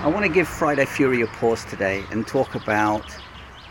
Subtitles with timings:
[0.00, 3.04] I want to give Friday Fury a pause today and talk about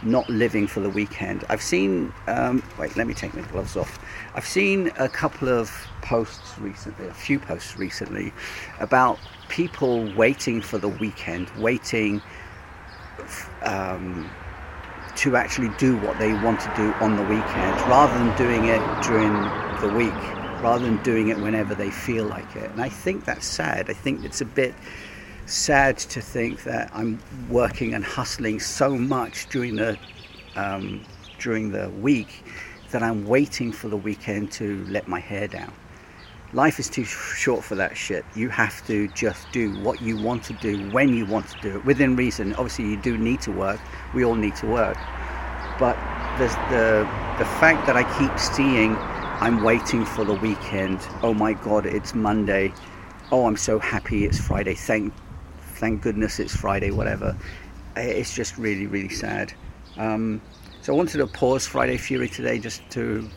[0.04, 1.46] not living for the weekend.
[1.50, 4.00] I've seen, um, wait, let me take my gloves off.
[4.34, 8.34] I've seen a couple of posts recently, a few posts recently,
[8.80, 9.18] about
[9.48, 12.22] people waiting for the weekend, waiting
[13.62, 14.30] um,
[15.16, 18.82] to actually do what they want to do on the weekend rather than doing it
[19.04, 19.32] during
[19.80, 20.14] the week,
[20.62, 22.70] rather than doing it whenever they feel like it.
[22.72, 23.90] And I think that's sad.
[23.90, 24.74] I think it's a bit
[25.46, 27.20] sad to think that I'm
[27.50, 29.98] working and hustling so much during the
[30.56, 31.04] um,
[31.40, 32.44] during the week
[32.92, 35.74] that I'm waiting for the weekend to let my hair down.
[36.54, 38.24] Life is too short for that shit.
[38.36, 41.78] You have to just do what you want to do when you want to do
[41.78, 42.54] it within reason.
[42.54, 43.80] Obviously, you do need to work.
[44.14, 44.98] We all need to work,
[45.78, 45.98] but
[46.40, 46.48] the
[47.38, 48.96] the fact that I keep seeing
[49.42, 51.06] I'm waiting for the weekend.
[51.22, 52.74] Oh my God, it's Monday.
[53.34, 54.76] Oh, I'm so happy it's Friday.
[54.76, 55.14] Thank
[55.76, 57.36] thank goodness it's Friday, whatever.
[57.96, 59.54] It's just really, really sad.
[59.98, 60.42] Um,
[60.82, 63.30] so I wanted to pause Friday Fury today just to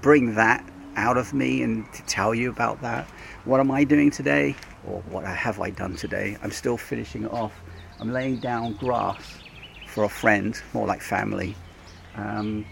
[0.00, 0.64] bring that
[0.96, 3.06] out of me and to tell you about that.
[3.44, 4.54] What am I doing today?
[4.86, 6.36] Or what have I done today?
[6.42, 7.52] I'm still finishing it off.
[8.00, 9.38] I'm laying down grass
[9.88, 11.54] for a friend, more like family.
[12.14, 12.64] Um,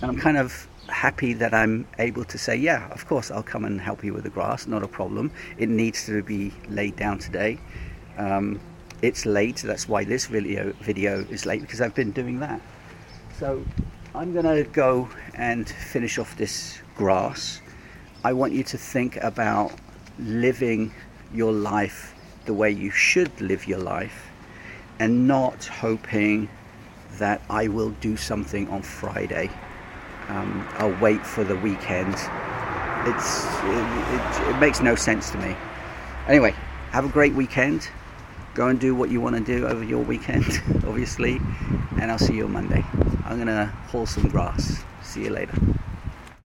[0.00, 3.64] and I'm kind of happy that I'm able to say, yeah, of course, I'll come
[3.64, 5.30] and help you with the grass, not a problem.
[5.58, 7.58] It needs to be laid down today.
[8.18, 8.60] Um,
[9.02, 12.60] it's late, that's why this video video is late because I've been doing that.
[13.38, 13.62] So
[14.14, 17.60] I'm gonna go and finish off this grass.
[18.24, 19.72] I want you to think about
[20.18, 20.94] living
[21.34, 22.14] your life
[22.46, 24.30] the way you should live your life
[24.98, 26.48] and not hoping
[27.18, 29.50] that I will do something on Friday
[30.28, 32.14] um, I'll wait for the weekend.
[33.06, 35.56] It's it, it, it makes no sense to me.
[36.26, 36.54] Anyway,
[36.90, 37.88] have a great weekend.
[38.54, 40.44] Go and do what you want to do over your weekend,
[40.86, 41.40] obviously,
[42.00, 42.84] and I'll see you on Monday.
[43.24, 44.82] I'm gonna haul some grass.
[45.02, 45.54] See you later.